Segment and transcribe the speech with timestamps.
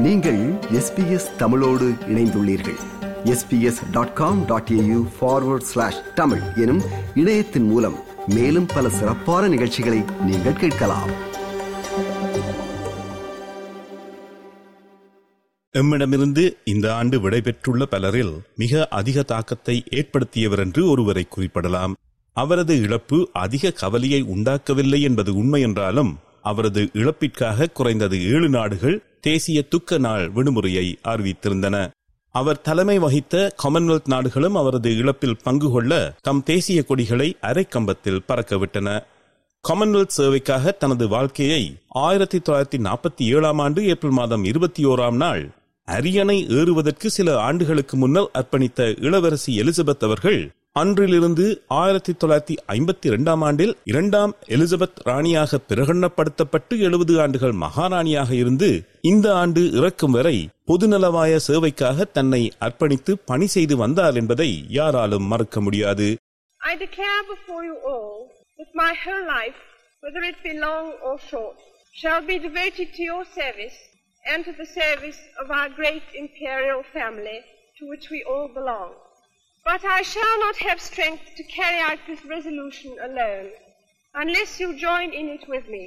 [0.00, 2.78] நீங்கள் எஸ்பிஎஸ் தமிழோடு இணைந்துள்ளீர்கள்.
[3.24, 6.82] SBS dot com dot AU forward slash Tamil எனும்
[7.14, 7.96] இணையத்தின் மூலம்
[8.26, 11.10] மேலும் பல சிறப்பான நிகழ்ச்சிகளை நீங்கள் கேட்கலாம்.
[15.78, 21.94] எம்மிடமிருந்து இந்த ஆண்டு விடைபெற்றுள்ள பலரில் மிக அதிக தாக்கத்தை ஏற்படுத்தியவர் என்று ஒருவரை குறிப்பிடலாம்.
[22.32, 29.98] அவரது இழப்பு அதிக கவலையை உண்டாக்கவில்லை என்பது உண்மை என்றாலும் அவரது இழப்பிற்காக குறைந்தது ஏழு நாடுகள் தேசிய துக்க
[29.98, 31.90] நாள் விடுமுறையை அறிவித்திருந்தன.
[32.34, 39.00] அவர் தலைமை வகித்த காமன்வெல்த் நாடுகளும் அவரது இழப்பில் பங்கு கொள்ள தம் தேசிய கொடிகளை அரைக்கம்பத்தில் பறக்கவிட்டன.
[39.68, 45.50] காமன்வெல்த் சேவைக்காக தனது வாழ்க்கையை ஆயிரத்தி தொள்ளாயிரத்தி நாற்பத்தி ஏழாம் ஆண்டு ஏப்ரல் மாதம் இருபத்தி ஓராம் நாள்
[45.84, 51.44] அரியணை ஏறுவதற்கு சில ஆண்டுகளுக்கு முன்னர் அர்ப்பணித்த இளவரசி எலிசபெத் அவர்கள் அன்றிலிருந்து
[51.78, 58.68] ஆயிரத்தி தொள்ளாயிரத்தி ஐம்பத்தி இரண்டாம் ஆண்டில் இரண்டாம் எலிசபெத் ராணியாக பிரகடனப்படுத்தப்பட்டு எழுபது ஆண்டுகள் மகாராணியாக இருந்து
[59.10, 60.36] இந்த ஆண்டு இறக்கும் வரை
[60.70, 66.08] பொதுநலவாய சேவைக்காக தன்னை அர்ப்பணித்து பணி செய்து வந்தார் என்பதை யாராலும் மறக்க முடியாது
[66.60, 68.16] I declare before you all
[68.58, 69.60] that my whole life,
[70.02, 71.56] whether it be long or short,
[71.94, 73.78] shall be devoted to your service
[74.24, 77.38] and to the service of our great imperial family
[77.78, 78.90] to which we all belong.
[79.69, 83.47] But I shall not have strength to carry out this resolution alone
[84.15, 85.83] unless you join in it with me,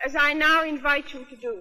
[0.00, 1.54] as I now invite you to do.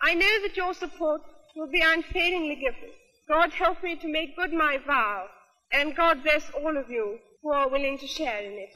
[0.00, 1.20] I know that your support
[1.56, 2.90] will be unfailingly given.
[3.28, 5.18] God help me to make good my vow,
[5.70, 7.06] and God bless all of you
[7.42, 8.72] who are willing to share in it.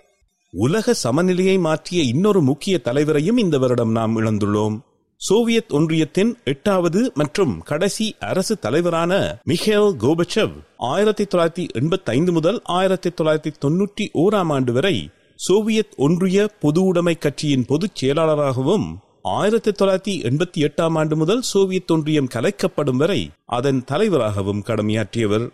[0.54, 4.76] உலக சமநிலையை மாற்றிய இன்னொரு முக்கிய தலைவரையும் இந்த வருடம் நாம் இழந்துள்ளோம்
[5.21, 13.09] Soviet ஒன்றியத்தின் எட்டாவது மற்றும் கடைசி அரசு தலைவரான மிஹேல் கோபச்சவ் ஆயிரத்தி தொள்ளாயிரத்தி எண்பத்தி ஐந்து முதல் ஆயிரத்தி
[13.09, 20.67] தொள்ளாயிரத்தி தொன்னூற்றி ஓராம் ஆண்டு வரை சோவியத் ஒன்றிய பொது உடைமை கட்சியின் பொதுச் செயலாளராகவும் ஆயிரத்தி தொள்ளாயிரத்தி எண்பத்தி
[20.67, 25.47] எட்டாம் ஆண்டு முதல் சோவியத் ஒன்றியம் கலைக்கப்படும் வரை அதன் தலைவராகவும் கடமையாற்றியவர்.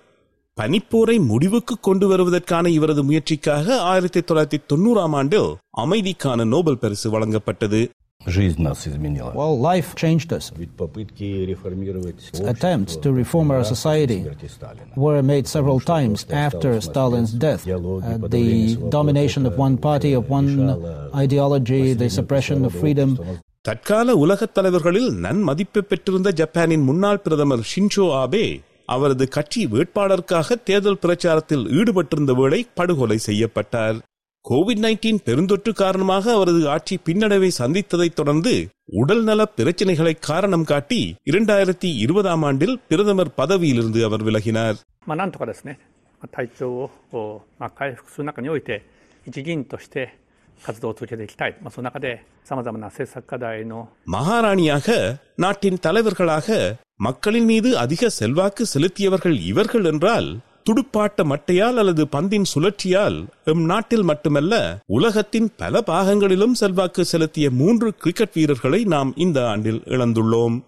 [0.58, 7.90] பனிப்போரை முடிவுக்கு கொண்டு வருவதற்கான இவரது முயற்சிக்காக ஆயிரத்தி தொள்ளாயிரத்தி தொண்ணூறாம் ஆண்டில் அமைதிக்கான நோபல் பரிசு வழங்கப்பட்டது.
[8.27, 9.31] Жизнь нас изменила.
[9.35, 10.53] Well, life changed us.
[10.57, 14.21] Ведь попытки реформировать Attempts to reform our society
[14.97, 17.67] were made several times after Stalin's death.
[17.67, 20.49] Uh, the domination of one party, of one
[21.17, 23.11] ideology, the suppression of freedom.
[23.63, 28.47] தற்கால உலகத் தலைவர்களில் நன்மதிப்பை பெற்றிருந்த ஜப்பானின் முன்னாள் பிரதமர் ஷின்சோ ஆபே
[28.87, 33.99] அவரது கட்சி வேட்பாளருக்காக தேர்தல் பிரச்சாரத்தில் ஈடுபட்டிருந்த வேளை படுகொலை செய்யப்பட்டார்
[34.47, 38.55] கோவிட் நைன்டீன் பெருந்தொற்று காரணமாக அவரது ஆட்சி பின்னடைவை சந்தித்ததைத் தொடர்ந்து
[39.01, 41.01] உடல்நல பிரச்சினைகளை காரணம் காட்டி
[41.33, 45.73] இரண்டாயிரத்தி இருபதாம் ஆண்டில் பிரதமர் பதவியிலிருந்து அவர் விலகினார் まあ、なんとかですね、
[46.21, 46.83] まあ体調を、
[47.13, 47.21] お
[47.61, 48.75] まあ、回復する中において、
[49.27, 50.03] 一議員として
[50.63, 52.13] 活動を続けていきたい、まあ、その中で
[52.45, 53.79] さまざまな政策課題の
[54.17, 54.89] மகாராணியாக
[55.37, 56.49] நாட்டின் தலைவர்களாக
[57.01, 60.29] மக்களின் மீது அதிக செல்வாக்கு செலுத்தியவர்கள் இவர்கள் என்றால்
[60.68, 68.34] துடுப்பாட்ட மட்டையால் அல்லது பந்தின் சுழற்சியால் எம் நாட்டில் மட்டுமல்ல உலகத்தின் பல பாகங்களிலும் செல்வாக்கு செலுத்திய மூன்று கிரிக்கெட்
[68.34, 70.64] வீரர்களை நாம் இந்த ஆண்டில் இழந்துள்ளோம்.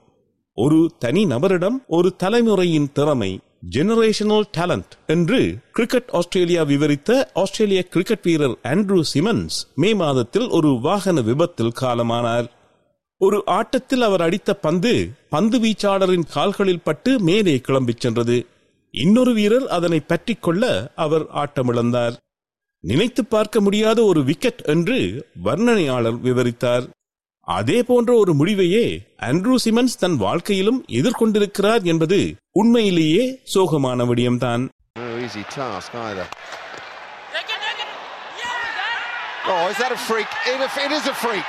[0.53, 3.39] ஒரு தனி நபரிடம் ஒரு தலைமுறையின் திறமை
[3.75, 11.21] ஜெனரேஷனல் டேலண்ட் என்று கிரிக்கெட் ஆஸ்திரேலியா விவரித்த ஆஸ்திரேலிய கிரிக்கெட் வீரர் ஆண்ட்ரூ சிமன்ஸ் மே மாதத்தில் ஒரு வாகன
[11.21, 12.47] விபத்தில் காலமானார்.
[13.17, 18.45] ஒரு ஆட்டத்தில் அவர் அடித்த பந்து பந்து வீச்சாளரின் கால்களில் பட்டு மேலே கிளம்பிச் சென்றது.
[18.93, 20.63] இன்னொரு வீரர் அதனை பற்றிக் கொள்ள
[20.95, 22.15] அவர் ஆட்டமிழந்தார்
[22.83, 24.97] நினைத்து பார்க்க முடியாத ஒரு விக்கெட் என்று
[25.43, 26.85] வர்ணனையாளர் விவரித்தார்
[27.47, 28.85] அதே போன்ற ஒரு முடிவையே
[29.21, 32.19] ஆண்ட்ரூ சிமன்ஸ் தன் வாழ்க்கையிலும் எதிர்கொண்டிருக்கிறார் என்பது
[32.55, 33.23] உண்மையிலேயே
[33.55, 36.27] சோகமான விடயம்தான் No easy task either.
[39.51, 40.29] Oh, is that a freak?
[40.45, 41.47] It, it is a freak.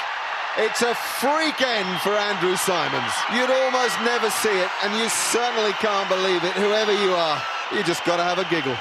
[0.58, 3.12] It's a freak end for Andrew Simons.
[3.32, 7.40] You'd almost never see it, and you certainly can't believe it, whoever you are.
[7.72, 8.76] You just got to have a giggle.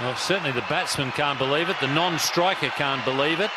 [0.00, 1.76] Well, certainly the batsman can't believe it.
[1.80, 3.50] The non-striker can't believe it.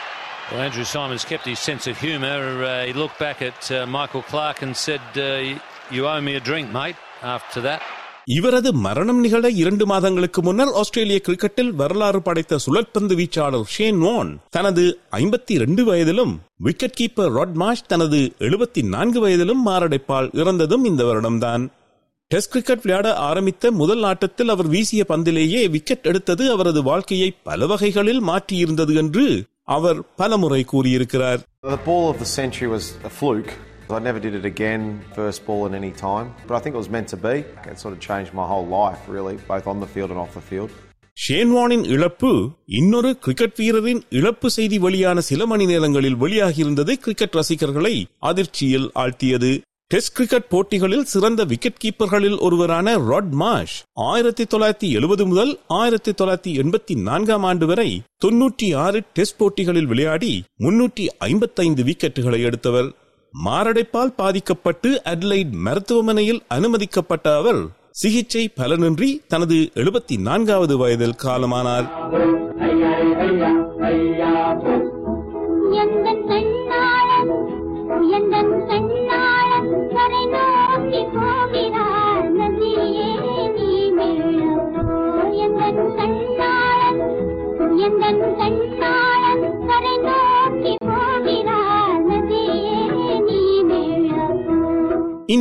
[0.52, 2.64] Well, Andrew Simons kept his sense of humour.
[2.64, 5.60] Uh, he looked back at uh, Michael Clark and said, uh,
[5.90, 7.82] "You owe me a drink, mate." After that,
[8.28, 14.84] இவரது மரணம் நிகழ இரண்டு மாதங்களுக்கு முன்னர் ஆஸ்திரேலிய கிரிக்கெட்டில் வரலாறு படைத்த சுழற்பந்து வீச்சாளர் ஷேன் வான் தனது
[15.18, 21.66] ஐம்பத்தி இரண்டு வயதிலும் விக்கெட் கீப்பர் ராட் மாஷ் தனது எழுபத்தி நான்கு வயதிலும் மாரடைப்பால் இறந்ததும் இந்த வருடம்தான்
[22.32, 28.24] டெஸ்ட் கிரிக்கெட் விளையாட ஆரம்பித்த முதல் ஆட்டத்தில் அவர் வீசிய பந்திலேயே விக்கெட் எடுத்தது அவரது வாழ்க்கையை பல வகைகளில்
[28.24, 29.26] மாற்றியிருந்தது என்று
[29.74, 33.54] அவர் பலமுறை கூறியிருக்கிறார் The ball of the century was a fluke.
[33.88, 34.82] I never did it again,
[35.14, 36.34] first ball in any time.
[36.48, 37.36] But I think it was meant to be.
[37.66, 40.46] It sort of changed my whole life, really, both on the field and off the
[40.50, 40.72] field.
[41.18, 42.30] ஷேன்வானின் இழப்பு
[42.80, 47.94] இன்னொரு cricket வீரரின் இழப்பு செய்தி வெளியான சில மணி நேரங்களில் வெளியாகியிருந்தது cricket ரசிகர்களை
[48.30, 49.52] அதிர்ச்சியில் ஆழ்த்தியது
[49.92, 53.78] டெஸ்ட் கிரிக்கெட் போட்டிகளில் சிறந்த விக்கெட் கீப்பர்களில் ஒருவரான ராட் மாஷ்
[54.08, 57.90] ஆயிரத்தி தொள்ளாயிரத்தி எழுபது முதல் ஆயிரத்தி தொள்ளாயிரத்தி எண்பத்தி நான்காம் ஆண்டு வரை
[58.26, 60.34] தொன்னூற்றி ஆறு டெஸ்ட் போட்டிகளில் விளையாடி
[60.66, 62.90] முன்னூற்றி ஐம்பத்தைந்து விக்கெட்டுகளை எடுத்தவர்
[63.44, 67.62] மாரடைப்பால் பாதிக்கப்பட்டு அட்லைட் மருத்துவமனையில் அனுமதிக்கப்பட்ட அவர்
[67.92, 71.88] சிகிச்சை பலனின்றி தனது எழுபத்தி நான்காவது வயதில் காலமானார்.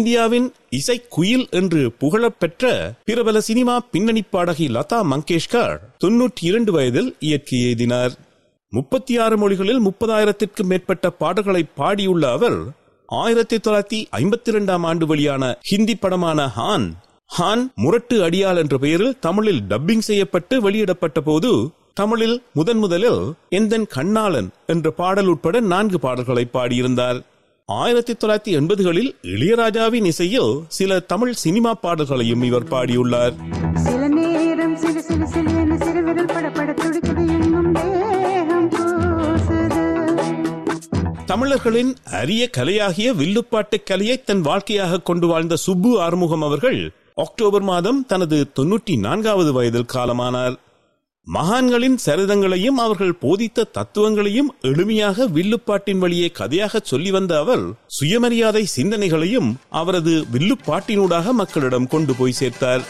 [0.05, 0.49] இந்தியாவின்
[0.79, 2.65] இசை குயில் என்று புகழப்பெற்ற
[3.05, 8.13] பிரபல சினிமா பின்னணி பாடகி லதா மங்கேஷ்கர் தொன்னூற்றி இரண்டு வயதில் இயற்கை எழுதினார்.
[8.73, 12.59] முப்பத்தி ஆறு மொழிகளில் முப்பதாயிரத்திற்கும் மேற்பட்ட பாடல்களை பாடியுள்ள அவர்
[13.09, 16.89] ஆயிரத்தி தொள்ளாயிரத்தி ஐம்பத்தி இரண்டாம் ஆண்டு வெளியான ஹிந்தி படமான ஹான்
[17.27, 21.53] ஹான் முரட்டு அடியால் என்ற பெயரில் தமிழில் டப்பிங் செய்யப்பட்டு வெளியிடப்பட்ட போது
[21.95, 27.21] தமிழில் முதன் முதலில் எந்தன் கண்ணாளன் என்ற பாடல் உட்பட நான்கு பாடல்களை பாடியிருந்தார்.
[27.67, 33.33] ஆயிரத்தி தொள்ளாயிரத்தி எண்பதுகளில் இளையராஜாவின் இசையில் சில தமிழ் சினிமா பாடல்களையும் இவர் பாடியுள்ளார்.
[33.75, 36.75] சில நேரம் சிறு சிறு சிறு சிறுவிரல் படப்பட
[41.25, 48.51] தமிழர்களின் அரிய கலையாகிய வில்லுப்பாட்டு கலையை தன் வாழ்க்கையாக கொண்டு வாழ்ந்த சுப்பு ஆறுமுகம் அவர்கள் அக்டோபர் மாதம் தனது
[48.61, 50.57] தொன்னூற்றி நான்காவது வயதில் காலமானார்.
[51.27, 60.15] மகான்களின் சரிதங்களையும் அவர்கள் போதித்த தத்துவங்களையும் எளிமையாக வில்லுப்பாட்டின் வழியே கதையாக சொல்லி வந்த அவர் சுயமரியாதை சிந்தனைகளையும் அவரது
[60.33, 62.85] வில்லுப்பாட்டினூடாக மக்களிடம் கொண்டு போய் சேர்த்தார்.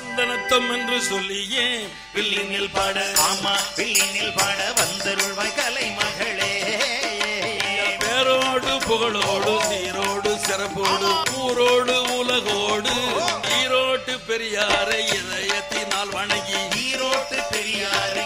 [0.74, 1.66] என்று சொல்லியே
[2.14, 2.96] வில்லினில் பாட
[3.28, 6.52] ஆமா வில்லினில் பாட வந்தருள்வாய் கலை மகளே.
[8.02, 11.10] பேரோடு புகழோடு சீரோடு சிறப்போடு
[11.44, 12.94] ஊரோடு உலகோடு
[13.58, 16.60] ஈரோட்டு பெரியாரை இதயத்தினால் வணங்கி.
[16.84, 18.23] ஈரோட்டு பெரியாரை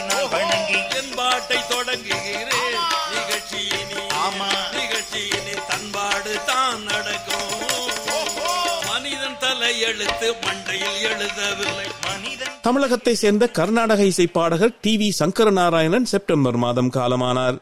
[0.00, 2.76] இதயத்தினால் வணங்கி என் பாட்டை தொடங்குகிறேன்
[3.14, 4.48] நிகழ்ச்சியினி ஆமா.
[4.76, 7.48] நிகழ்ச்சியினி தன்பாடு தான் நடக்கும்.
[8.90, 11.88] மனிதன் தலை எழுத்து மண்டையில் எழுதவில்லை.
[12.06, 17.58] மனிதன் தமிழகத்தை சேர்ந்த கர்நாடக இசை பாடகர் டி வி சங்கரநாராயணன் செப்டம்பர் மாதம் காலமானார்.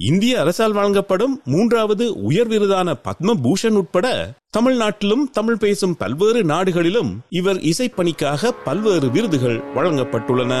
[0.00, 4.06] இந்திய அரசால் வழங்கப்படும் மூன்றாவது உயர் விருதான பத்மபூஷன் உட்பட
[4.56, 7.10] தமிழ்நாட்டிலும் தமிழ் பேசும் பல்வேறு நாடுகளிலும்
[7.40, 10.54] இவர் இசைப்பணிக்காக பல்வேறு விருதுகள் வழங்கப்பட்டுள்ளன.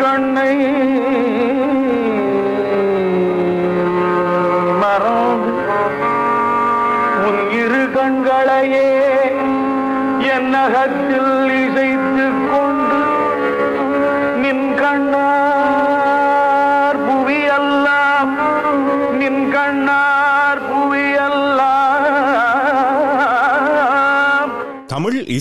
[0.00, 0.52] கண்ணை
[4.82, 5.52] மறந்து
[7.24, 8.88] உன் இரு கண்களையே
[10.32, 13.00] என்னகத்தில் இசைத்துக் கொண்டு
[14.42, 15.26] நின் கண்ணா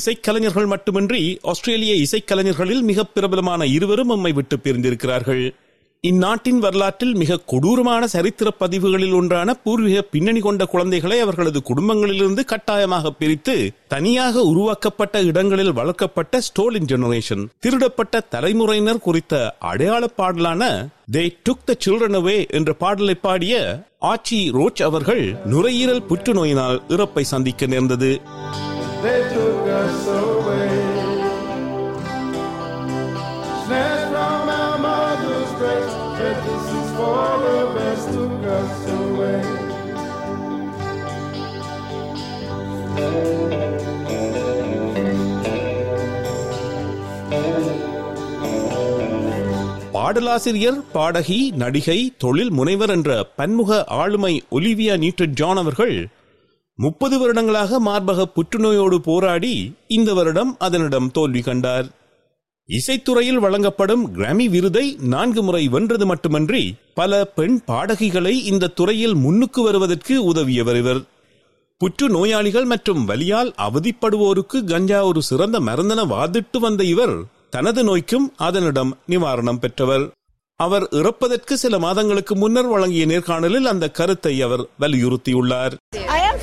[0.02, 5.44] இசைக்கலைஞர்கள் மட்டுமின்றி ஆஸ்திரேலிய இசைக்கலைஞர்களில் மிக பிரபலமான இருவரும் நம்மை விட்டு பிரிந்திருக்கிறார்கள்.
[6.04, 13.56] இந்நாட்டின் வரலாற்றில் மிக கொடூரமான சரித்திர பதிவுகளில் ஒன்றான பூர்வீக பின்னணி கொண்ட குழந்தைகளை அவர்களது குடும்பங்களிலிருந்து கட்டாயமாக பிரித்து
[13.94, 20.72] தனியாக உருவாக்கப்பட்ட இடங்களில் வளர்க்கப்பட்ட ஸ்டோலின் ஜெனரேஷன் திருடப்பட்ட தலைமுறையினர் குறித்த அடையாள பாடலான
[21.18, 23.56] தே டுக் த சில்ட்ரன் அவே என்ற பாடலை பாடிய
[24.12, 25.24] ஆச்சி ரோச் அவர்கள்
[25.54, 28.12] நுரையீரல் புற்றுநோயினால் இறப்பை சந்திக்க நேர்ந்தது.
[29.02, 30.70] They took us away.
[33.62, 39.42] Snatched from our mother's grace, but this is for the best, took us away.
[49.94, 55.96] பாடலாசிரியர் பாடகி நடிகை தொழில் முனைவர் என்ற பன்முக ஆளுமை ஒலிவியா நியூட்டன் ஜான் அவர்கள்
[56.84, 59.56] முப்பது வருடங்களாக மார்பக புற்றுநோயோடு போராடி
[59.88, 61.88] இந்த வருடம் அதனிடம் தோல்வி கண்டார்.
[62.70, 64.84] இசைத்துறையில் வழங்கப்படும் கிராமி விருதை
[65.14, 71.02] நான்கு முறை வென்றது மட்டுமன்றி பல பெண் பாடகிகளை இந்த துறையில் முன்னுக்கு வருவதற்கு உதவியவர் இவர்.
[71.82, 77.16] புற்று நோயாளிகள் மற்றும் வலியால் அவதிப்படுவோருக்கு கஞ்சா ஒரு சிறந்த மருந்தென வாதிட்டு வந்த இவர்
[77.50, 80.08] தனது நோய்க்கும் அதனிடம் நிவாரணம் பெற்றவர்.
[80.60, 85.76] அவர் இறப்பதற்கு சில மாதங்களுக்கு முன்னர் வழங்கிய நேர்காணலில் அந்த கருத்தை அவர் வலியுறுத்தியுள்ளார்.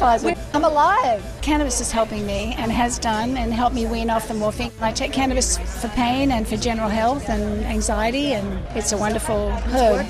[0.00, 0.16] I.
[0.54, 1.22] I'm alive.
[1.42, 4.70] Cannabis is helping me and has done and helped me wean off the morphine.
[4.80, 9.42] I take cannabis for pain and for general health and anxiety, and it's a wonderful
[9.74, 10.04] herb.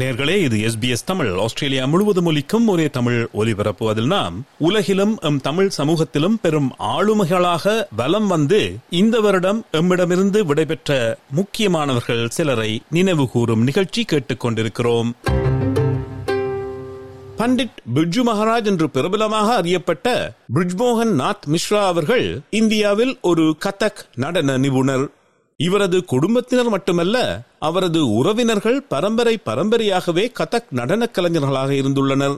[0.00, 4.36] நேர்களே இது SBS Tamil Australia முழுவதும் ஒலிக்கும் ஒரே தமிழ் ஒலிபரப்பு அதில் நாம்
[4.66, 8.60] உலகிலும் M Tamil சமூகத்திலும் பெரும் ஆளுமைகளாக வலம் வந்து
[9.00, 10.90] இந்த வருடம் எம்மிடமிருந்து விடைபெற்ற
[11.38, 15.51] முக்கியமானவர்கள் சிலரை நினைவு கூறும் நிகழ்ச்சி கேட்டுக்கொண்டிருக்கிறோம் கொண்டிருக்கிறோம்
[17.42, 25.08] பண்டிட் பிர்ஜு மகாராஜ் என்று பிரபலமாக அறியப்பட்ட பிரிஜ்மோகன் நாத் மிஸ்ரா அவர்கள் இந்தியாவில் ஒரு கதக் நடன நிபுணர்.
[25.56, 32.36] இவரது குடும்பத்தினர் மட்டுமல்ல அவரது உறவினர்கள் பரம்பரை பரம்பரையாகவே கதக் நடன கலைஞர்களாக இருந்துள்ளனர்.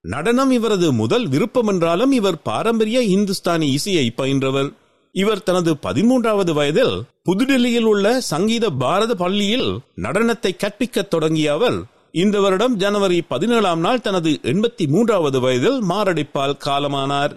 [0.00, 4.72] நடனம் இவரது முதல் விருப்பம் என்றாலும் இவர் பாரம்பரிய இந்துஸ்தானி இசையை பயின்றவர்.
[5.12, 11.84] இவர் தனது பதிமூன்றாவது வயதில் புதுடெல்லியில் உள்ள சங்கீத பாரத பள்ளியில் நடனத்தை கற்பிக்கத் தொடங்கிய அவர்
[12.16, 17.30] இந்த வருடம் ஜனவரி பதினேழாம் நாள் தனது எண்பத்தி மூன்றாவது வயதில் மாரடைப்பால் காலமானார்.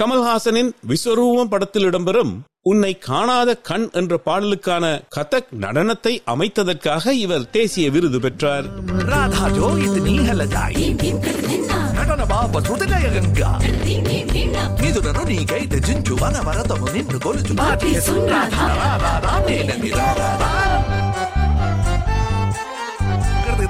[0.00, 8.20] கமல்ஹாசனின் விஸ்வரூபம் படத்தில் இடம்பெறும் உன்னை காணாத கண் என்ற பாடலுக்கான கதக் நடனத்தை அமைத்ததற்காக இவர் தேசிய விருது
[8.20, 8.64] பெற்றார்.
[8.84, 9.48] राधा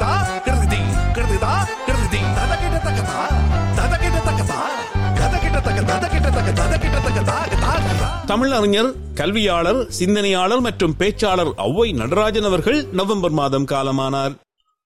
[0.00, 0.78] கிடக்குதா கிடக்குதி
[1.14, 1.52] கிடக்குதா
[1.86, 2.78] கிடக்குதி தத கிட்ட
[4.26, 4.58] தக்கதா
[5.18, 14.34] தத கிட்ட தக்கதா தமிழ் அறிஞர் கல்வியாளர் சிந்தனையாளர் மற்றும் பேச்சாளர் ஔவை நடராஜன் அவர்கள் நவம்பர் மாதம் காலமானார்.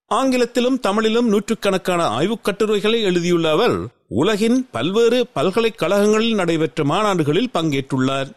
[0.06, 3.76] ஆங்கிலத்திலும் தமிழிலும் நூற்றுக்கணக்கான ஆய்வுக் கட்டுரைகளை எழுதியுள்ள அவர்
[4.08, 8.30] உலகின் பல்வேறு பல்கலைக்கழகங்களில் நடைபெற்ற மாநாடுகளில் பங்கேற்றுள்ளார்.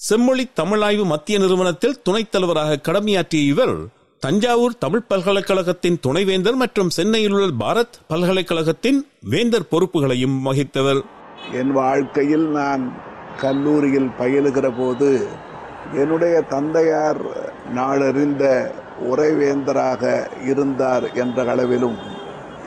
[0.00, 3.74] செம்மொழி தமிழாய்வு மத்திய நிறுவனத்தில் துணைத் தலைவராக கடமையாற்றிய இவர்
[4.22, 11.00] தஞ்சாவூர் தமிழ் பல்கலைக்கழகத்தின் துணைவேந்தர் மற்றும் சென்னையில் உள்ள பாரத் பல்கலைக்கழகத்தின் வேந்தர் பொறுப்புகளையும் வகித்தவர்.
[11.52, 12.82] என் வாழ்க்கையில் நான்
[13.40, 15.08] கல்லூரியில் பயிலுகிற போது
[15.94, 17.20] என்னுடைய தந்தையார்
[17.74, 18.44] நாளறிந்த
[19.10, 20.02] உறைவேந்தராக
[20.44, 21.98] இருந்தார் என்ற அளவிலும்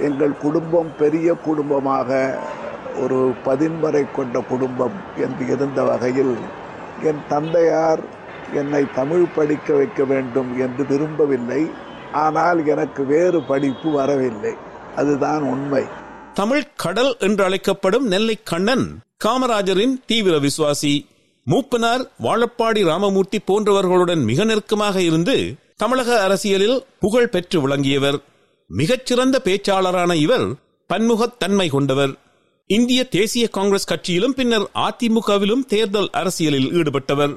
[0.01, 2.09] எங்கள் குடும்பம் பெரிய குடும்பமாக
[2.99, 6.35] ஒரு பதின்மறை கொண்ட குடும்பம் என்று இருந்த வகையில்
[7.03, 8.03] என் தந்தையார்
[8.55, 11.71] என்னை தமிழ் படிக்க வைக்க வேண்டும் என்று விரும்பவில்லை.
[12.11, 14.53] ஆனால் எனக்கு வேறு படிப்பு வரவில்லை.
[14.95, 15.83] அதுதான் உண்மை.
[16.33, 21.05] தமிழ் கடல் என்று அழைக்கப்படும் நெல்லை கண்ணன் காமராஜரின் தீவிர விசுவாசி
[21.51, 28.19] மூப்பனார் வாழப்பாடி ராமமூர்த்தி போன்றவர்களுடன் மிக நெருக்கமாக இருந்து தமிழக அரசியலில் புகழ் பெற்று விளங்கியவர்.
[28.67, 30.45] மிகச்சிறந்த பேச்சாளரான இவர்
[30.93, 32.13] பன்முகத்தன்மை கொண்டவர்.
[32.65, 37.35] இந்திய தேசிய காங்கிரஸ் கட்சியிலும் பின்னர் அதிமுகவிலும் தேர்தல் அரசியலில் ஈடுபட்டவர்.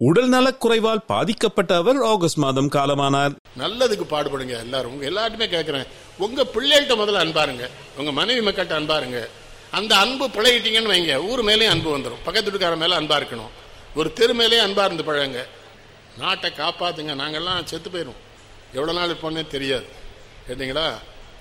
[0.00, 3.34] உடல்நலக் குறைவால் பாதிக்கப்பட்ட அவர் ஆகஸ்ட் மாதம் காலமானார்.
[3.58, 5.02] நல்லதுக்கு பாடுபடுங்க எல்லாரும்.
[5.02, 5.86] எல்லாருமே கேட்கிறேன்
[6.18, 9.28] உங்க பிள்ளைகிட்ட முதல்ல அன்பாருங்க உங்க மனைவி மக்கள்கிட்ட அன்பாருங்க
[9.70, 11.14] அந்த அன்பு பழகிட்டீங்கன்னு வைங்க.
[11.28, 13.52] ஊர் மேலேயும் அன்பு வந்துடும் பக்கத்து வீட்டுக்காரன் மேல அன்பா இருக்கணும்.
[13.94, 15.46] ஒரு தெரு மேலேயே அன்பா இருந்து பழங்க
[16.18, 17.14] நாட்டை காப்பாத்துங்க.
[17.22, 18.20] நாங்கெல்லாம் செத்து போயிடும்
[18.72, 19.86] எவ்வளவு நாள் இருப்போன்னே தெரியாது.
[20.48, 20.86] கேட்டீங்களா?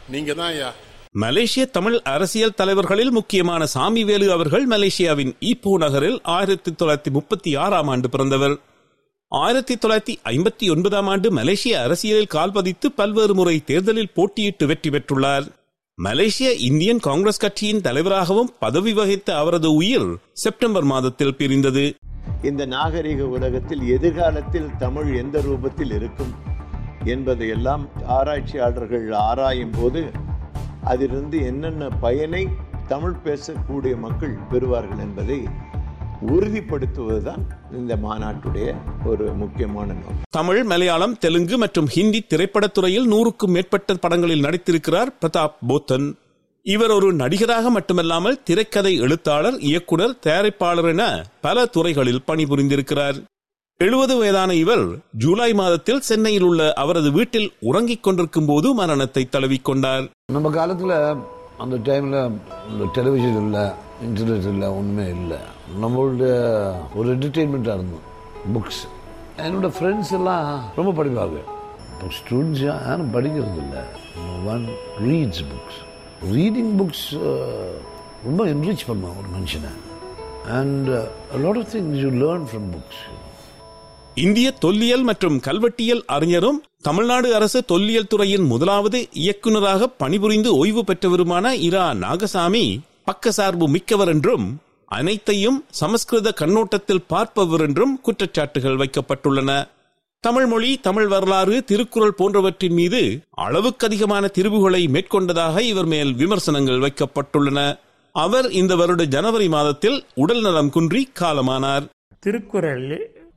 [0.07, 0.73] நீங்க தான் ஐயா.
[1.17, 8.09] மலேசிய தமிழ் அரசியல் தலைவர்களில் முக்கியமான சாமிவேலு அவர்கள் மலேசியாவின் ஈப்போ நகரில் ஆயிரத்தி தொள்ளாயிரத்தி முப்பத்தி ஆறாம் ஆண்டு
[8.09, 8.55] பிறந்தவர்.
[9.27, 15.45] ஆயிரத்தி தொள்ளாயிரத்தி ஐம்பத்தி ஒன்பதாம் ஆண்டு மலேசிய அரசியலில் கால்பதித்து பல்வேறு முறை தேர்தலில் போட்டியிட்டு வெற்றி பெற்றுள்ளார்.
[15.95, 21.95] மலேசிய இந்தியன் காங்கிரஸ் கட்சியின் தலைவராகவும் பதவி வகித்த அவரது உயிர் செப்டம்பர் மாதத்தில் பிரிந்தது.
[22.41, 26.33] இந்த நாகரிக உலகத்தில் எதிர்காலத்தில் தமிழ் எந்த ரூபத்தில் இருக்கும்
[27.05, 30.11] என்பதையெல்லாம் ஆராய்ச்சியாளர்கள் ஆராயும் போது
[30.85, 32.47] அதிலிருந்து என்னென்ன பயனை
[32.87, 35.39] தமிழ் பேசக்கூடிய மக்கள் பெறுவார்கள் என்பதை
[36.27, 38.75] உறுதிப்படுத்துவதுதான் இந்த மாநாட்டுடைய
[39.05, 40.21] ஒரு முக்கியமான நோக்கம்.
[40.29, 46.07] தமிழ் மலையாளம் தெலுங்கு மற்றும் ஹிந்தி திரைப்படத்துறையில் நூறுக்கும் மேற்பட்ட படங்களில் நடித்திருக்கிறார் பிரதாப் போத்தன்.
[46.61, 53.19] இவர் ஒரு நடிகராக மட்டுமல்லாமல் திரைக்கதை எழுத்தாளர் இயக்குனர் தயாரிப்பாளர் என பல துறைகளில் பணிபுரிந்திருக்கிறார்.
[53.83, 54.83] எழுபது வயதான இவர்
[55.21, 60.05] ஜூலை மாதத்தில் சென்னையில் உள்ள அவரது வீட்டில் உறங்கிக் கொண்டிருக்கும் போது மரணத்தை தழுவிக்கொண்டார்.
[60.35, 60.93] நம்ம காலத்தில்
[61.63, 62.37] அந்த டைமில்
[62.97, 63.63] டெலிவிஷன் இல்லை
[64.05, 65.39] இன்டர்நெட் இல்லை ஒன்றுமே இல்லை.
[65.81, 66.29] நம்மளுடைய
[66.99, 68.05] ஒரு என்டர்டெயின்மெண்ட்டாக இருந்தோம்
[68.55, 68.81] புக்ஸ்
[69.47, 71.41] என்னோட ஃப்ரெண்ட்ஸ் எல்லாம் ரொம்ப படிப்பாங்க.
[71.91, 73.83] இப்போ ஸ்டூடெண்ட்ஸ் யாரும் படிக்கிறது இல்லை.
[74.53, 74.65] One
[75.09, 75.81] reads books
[76.37, 77.05] reading books
[78.29, 79.73] ரொம்ப என்ரிச் பண்ணுவான் ஒரு மனுஷனை.
[80.61, 80.89] And
[81.45, 83.03] lot of things you learn from books
[84.15, 91.91] இந்திய தொல்லியல் மற்றும் கல்வெட்டியல் அறிஞரும் தமிழ்நாடு அரசு தொல்லியல் துறையின் முதலாவது இயக்குநராக பணிபுரிந்து ஓய்வு பெற்றவருமான இரா
[91.93, 94.45] நாகசாமி பக்கசார்பு மிக்கவர் என்றும்
[94.85, 99.67] அனைத்தையும் சமஸ்கிருத கண்ணோட்டத்தில் பார்ப்பவர் என்றும் குற்றச்சாட்டுகள் வைக்கப்பட்டுள்ளன.
[100.19, 107.59] தமிழ் மொழி தமிழ் வரலாறு திருக்குறள் போன்றவற்றின் மீது அளவுக்கு அதிகமான திரிவுகளை மேற்கொண்டதாக இவர் மேல் விமர்சனங்கள் வைக்கப்பட்டுள்ளன.
[108.15, 111.85] அவர் இந்த வருட ஜனவரி மாதத்தில் உடல் நலம் குன்றி காலமானார்.
[112.19, 112.87] திருக்குறள்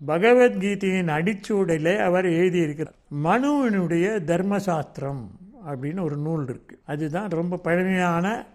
[0.06, 2.94] பகவத்கீதையின் அடிச்சூடையில அவர் எழுதியிருக்கிறார்.
[3.24, 5.24] மனுவினுடைய தர்மசாஸ்திரம்
[5.70, 6.78] அப்படின்னு ஒரு நூல் இருக்கு.
[6.86, 8.46] அதுதான் ரொம்ப பழமையான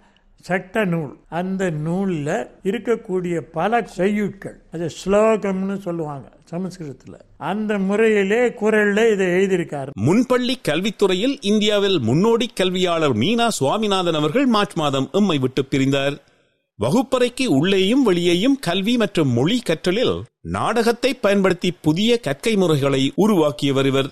[0.42, 1.16] சட்ட நூல்.
[1.30, 7.16] அந்த நூலில் இருக்கக்கூடிய பல செய்யுட்கள் அது ஸ்லோகம்னு சொல்லுவாங்க சமஸ்கிருதத்தில்.
[7.38, 9.88] அந்த முறையிலே குரல்ல இதை எழுதியிருக்காரு.
[10.02, 16.18] முன்பள்ளி கல்வித்துறையில் இந்தியாவில் முன்னோடி கல்வியாளர் மீனா சுவாமிநாதன் அவர்கள் மார்ச் மாதம் எம்மை விட்டு பிரிந்தார்.
[16.80, 20.15] வகுப்பறைக்கு உள்ளேயும் வெளியேயும் கல்வி மற்றும் மொழி கற்றலில்
[20.56, 24.10] நாடகத்தை பயன்படுத்தி புதிய கற்கை முறைகளை உருவாக்கியவர் இவர்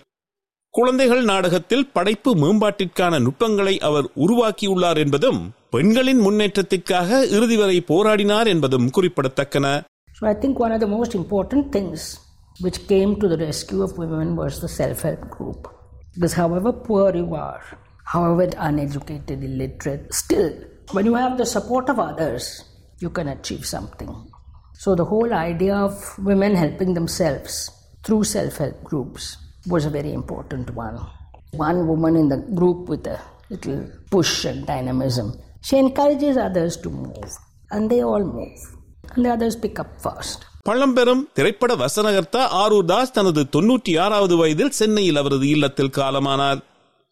[0.74, 5.40] குழந்தைகள் நாடகத்தில் படைப்பு மேம்பாட்டிற்கான நுட்பங்களை அவர் உருவாக்கியுள்ளார் என்பதும்
[5.70, 9.68] பெண்களின் முன்னேற்றத்திற்காக இறுதி வரை போராடினார் என்பதும் குறிப்பிடத்தக்கன
[10.20, 12.02] So I think one of the most important things
[12.58, 15.62] which came to the rescue of women was the self-help group.
[16.16, 17.62] Because however poor you are,
[18.06, 20.50] however uneducated, illiterate, still,
[20.91, 22.45] when you have the support of others,
[23.01, 24.13] you can achieve something.
[24.75, 25.95] So the whole idea of
[26.31, 27.53] women helping themselves
[28.05, 29.25] through self-help groups
[29.67, 30.99] was a very important one.
[31.69, 33.19] One woman in the group with a
[33.51, 33.79] little
[34.11, 35.29] push and dynamism,
[35.63, 37.31] she encourages others to move,
[37.71, 38.61] and they all move,
[39.13, 40.39] and the others pick up fast.
[40.69, 46.61] பழம்பெரும் திரைப்பட வசனகர்த்தா ஆரூர் தாஸ் தனது தொன்னூற்றி ஆறாவது வயதில் சென்னையில் அவரது இல்லத்தில் காலமானார்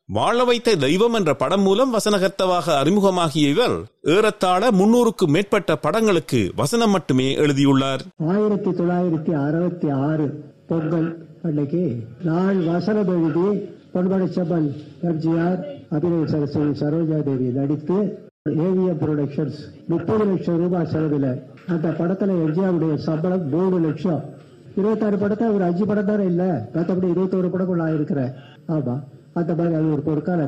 [0.09, 3.75] வாழ வைத்த தெய்வம் என்ற படம் மூலம் வசனகர்த்தவாக அறிமுகமாகிய இவர்
[4.13, 8.01] ஏறத்தாழ முன்னூறுக்கும் மேற்பட்ட படங்களுக்கு வசனம் மட்டுமே எழுதியுள்ளார்.
[8.31, 10.25] ஆயிரத்தி தொள்ளாயிரத்தி அறுபத்தி ஆறு
[10.67, 11.09] பொங்கல்
[11.43, 11.83] அன்னைக்கு
[12.21, 13.45] நான் வசனம் எழுதி
[13.93, 14.67] பொன்மணிச்சம்மன்
[15.03, 15.59] எம்ஜிஆர்
[15.91, 17.99] அபிநய சரஸ்வதி சரோஜா தேவி நடித்து
[18.65, 21.29] ஏவிஎம் ப்ரொடக்ஷன்ஸ் முப்பது லட்சம் ரூபாய் செலவில்
[21.67, 24.21] அந்த படத்துல எம்ஜிஆருடைய சம்பளம் மூணு லட்சம்.
[24.75, 26.43] இருபத்தாறு படத்தை ஒரு அஞ்சு படம் தானே இல்ல?
[26.73, 28.31] மற்றபடி இருபத்தோரு படங்கள் நான் இருக்கிறேன்
[28.67, 28.95] ஆமா.
[29.39, 30.41] அந்த மாதிரி அது ஒரு பொற்கால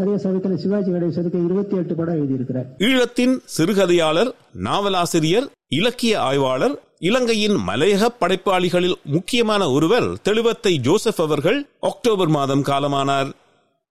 [0.00, 2.68] அதே சமயத்தில் சிவாஜி கணேசனுக்கு இருபத்தி எட்டு படம் எழுதியிருக்கிறார்.
[2.78, 12.62] ஈழத்தின் சிறுகதையாளர் நாவலாசிரியர் இலக்கிய ஆய்வாளர் இலங்கையின் மலையக படைப்பாளிகளில் முக்கியமான ஒருவர் தெளிவத்தை ஜோசப் அவர்கள் அக்டோபர் மாதம்
[12.62, 13.30] காலமானார்.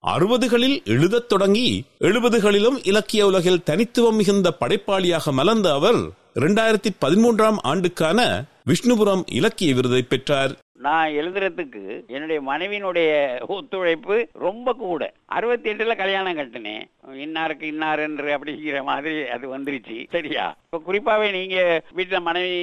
[0.03, 1.69] அறுபதுகளில் எழுதத் தொடங்கி
[1.99, 5.99] எழுபதுகளிலும் இலக்கிய உலகில் தனித்துவம் மிகுந்த படைப்பாளியாக மலர்ந்த அவர்
[6.35, 8.19] இரண்டாயிரத்தி பதிமூன்றாம் ஆண்டுக்கான
[8.65, 10.53] விஷ்ணுபுரம் இலக்கிய விருதை பெற்றார்.
[10.79, 13.09] நான் எழுதுறதுக்கு என்னுடைய மனைவியினுடைய
[13.47, 15.13] ஒத்துழைப்பு ரொம்ப கூட.
[15.25, 20.07] அறுபத்தி எட்டுல கல்யாணம் கட்டினேன் இன்னாருக்கு இன்னாருன்ற அப்படிங்கிற மாதிரி அது வந்துருச்சு.
[20.11, 20.57] சரியா?
[20.69, 22.59] இப்ப குறிப்பாவே நீங்க வீட்டுல மனைவி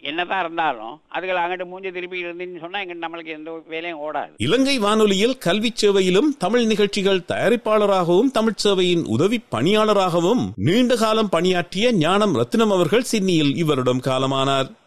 [0.00, 4.30] என்னதான் இருந்தாலும் அதுகள் அங்கிட்டு மூஞ்சி திருப்பி இருந்துன்னு சொன்னா எங்க நம்மளுக்கு எந்த வேலையும் ஓடாது.
[4.36, 12.34] இலங்கை வானொலியில் கல்வி சேவையிலும் தமிழ் நிகழ்ச்சிகள் தயாரிப்பாளராகவும் தமிழ் சேவையின் உதவி பணியாளராகவும் நீண்ட காலம் பணியாற்றிய ஞானம்
[12.34, 14.80] ரத்னம் அவர்கள் சிட்னியில் இவரிடம் காலமானார்.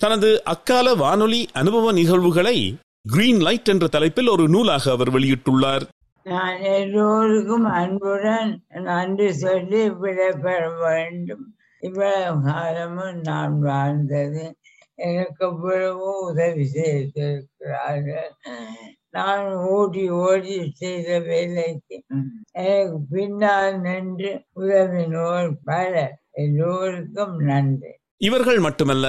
[0.00, 2.58] தனது அக்கால வானொலி அனுபவ நிகழ்வுகளை
[3.02, 5.84] கிரீன் லைட் என்ற தலைப்பில் ஒரு நூலாக அவர் வெளியிட்டுள்ளார்.
[6.24, 11.44] நான் எல்லோருக்கும் அன்புடன் நன்றி சொல்லி விடைபெற வேண்டும்.
[11.80, 14.44] இவ்வளவு காலமும் நான் வாழ்ந்தது.
[14.94, 18.32] எனக்கு இவ்வளவு உதவி செய்திருக்கிறார்கள்.
[19.10, 21.98] நான் ஓடி ஓடி செய்த வேலைக்கு
[22.52, 26.16] எனக்கு பின்னால் நின்று உதவினோர் பலர்.
[26.44, 27.92] எல்லோருக்கும் நன்றி.
[28.16, 29.06] இவர்கள் மட்டுமல்ல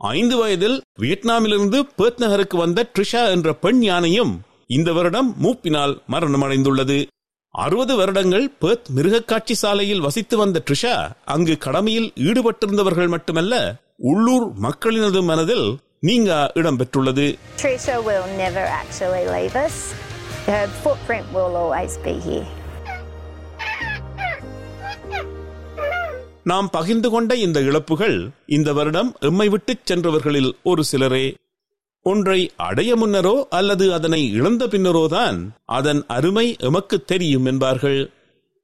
[0.00, 4.32] ஐந்து வயதில் வியட்நாமிலிருந்து பேர்த் நகருக்கு வந்த ட்ரிஷா என்ற பெண் யானையும்
[4.70, 6.98] இந்த வருடம் மூப்பினால் மரணமடைந்துள்ளது
[7.54, 10.94] அறுபது வருடங்கள் பேர்த் மிருகக்காட்சி சாலையில் வசித்து வந்த ட்ரிஷா
[11.34, 13.54] அங்கு கடமையில் ஈடுபட்டிருந்தவர்கள் மட்டுமல்ல
[14.10, 15.66] உள்ளூர் மக்களினது மனதில்
[16.00, 17.26] நீங்க இடம் பெற்றுள்ளது
[17.58, 19.76] Trisha will never actually leave us.
[20.46, 22.46] Her footprint will always be here.
[26.44, 31.34] நாம் பகிர்ந்து கொண்ட இந்த இழப்புகள் இந்த வருடம் எம்மை விட்டுச் சென்றவர்களில் ஒரு சிலரே.
[32.02, 38.10] ஒன்றை அடைய முன்னரோ அல்லது அதனை இழந்த பின்னரோதான் அதன் அருமை எமக்கு தெரியும் என்பார்கள்.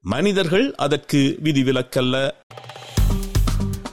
[0.01, 2.31] மனிதர்கள் அதற்கு விதிவிலக்கல்ல.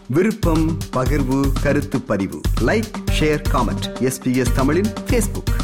[0.08, 2.40] விருப்பம் பகிர்வு கருத்து பதிவு.
[2.60, 5.63] லைக் ஷேர் காமெண்ட் எஸ்பிஎஸ் தமிழின் ஃபேஸ்புக்